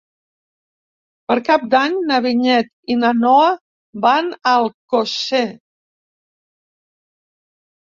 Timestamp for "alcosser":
4.55-5.45